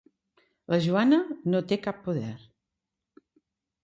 La 0.73 0.77
Joana 0.85 1.19
no 1.53 1.61
té 1.71 1.77
cap 1.87 1.99
poder. 2.07 2.31